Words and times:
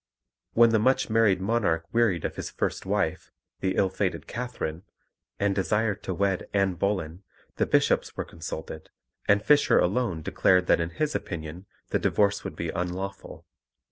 When 0.53 0.71
the 0.71 0.79
much 0.79 1.11
married 1.11 1.39
monarch 1.39 1.85
wearied 1.93 2.25
of 2.25 2.35
his 2.35 2.49
first 2.49 2.87
wife, 2.87 3.29
the 3.59 3.75
ill 3.75 3.91
fated 3.91 4.25
Catherine, 4.25 4.81
and 5.39 5.53
desired 5.53 6.01
to 6.01 6.13
wed 6.15 6.49
Anne 6.55 6.73
Boleyn, 6.73 7.21
the 7.57 7.67
bishops 7.67 8.17
were 8.17 8.25
consulted, 8.25 8.89
and 9.27 9.45
Fisher 9.45 9.77
alone 9.77 10.23
declared 10.23 10.65
that 10.65 10.79
in 10.81 10.89
his 10.89 11.13
opinion 11.13 11.67
the 11.89 11.99
divorce 11.99 12.43
would 12.43 12.55
be 12.55 12.69
unlawful. 12.69 13.45